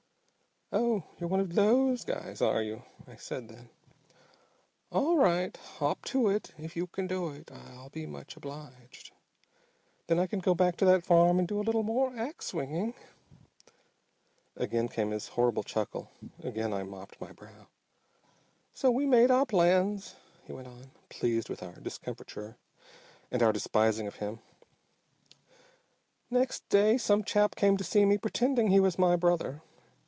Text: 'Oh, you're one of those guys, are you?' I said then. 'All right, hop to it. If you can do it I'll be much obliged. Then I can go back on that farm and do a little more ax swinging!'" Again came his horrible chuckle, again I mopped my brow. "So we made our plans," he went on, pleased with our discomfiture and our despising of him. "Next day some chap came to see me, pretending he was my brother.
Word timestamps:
'Oh, 0.73 1.03
you're 1.19 1.27
one 1.27 1.41
of 1.41 1.53
those 1.55 2.05
guys, 2.05 2.41
are 2.41 2.63
you?' 2.63 2.83
I 3.05 3.17
said 3.17 3.49
then. 3.49 3.67
'All 4.89 5.17
right, 5.17 5.57
hop 5.57 6.05
to 6.05 6.29
it. 6.29 6.53
If 6.57 6.77
you 6.77 6.87
can 6.87 7.07
do 7.07 7.27
it 7.29 7.51
I'll 7.51 7.89
be 7.89 8.05
much 8.05 8.37
obliged. 8.37 9.11
Then 10.07 10.17
I 10.17 10.27
can 10.27 10.39
go 10.39 10.55
back 10.55 10.81
on 10.81 10.87
that 10.87 11.03
farm 11.03 11.39
and 11.39 11.45
do 11.49 11.59
a 11.59 11.61
little 11.61 11.83
more 11.83 12.15
ax 12.15 12.45
swinging!'" 12.45 12.93
Again 14.55 14.87
came 14.87 15.11
his 15.11 15.27
horrible 15.27 15.63
chuckle, 15.63 16.09
again 16.41 16.71
I 16.71 16.83
mopped 16.83 17.19
my 17.19 17.33
brow. 17.33 17.67
"So 18.73 18.89
we 18.91 19.05
made 19.05 19.29
our 19.29 19.45
plans," 19.45 20.15
he 20.47 20.53
went 20.53 20.69
on, 20.69 20.89
pleased 21.09 21.49
with 21.49 21.61
our 21.61 21.81
discomfiture 21.81 22.55
and 23.29 23.43
our 23.43 23.51
despising 23.51 24.07
of 24.07 24.15
him. 24.15 24.39
"Next 26.29 26.69
day 26.69 26.97
some 26.97 27.25
chap 27.25 27.57
came 27.57 27.75
to 27.75 27.83
see 27.83 28.05
me, 28.05 28.17
pretending 28.17 28.69
he 28.69 28.79
was 28.79 28.97
my 28.97 29.17
brother. 29.17 29.61